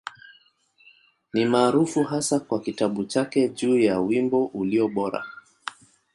[1.33, 5.25] Ni maarufu hasa kwa kitabu chake juu ya Wimbo Ulio Bora.